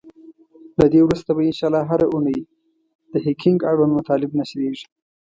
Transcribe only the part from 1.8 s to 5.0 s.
هره اونۍ د هکینګ اړوند مطالب نشریږی.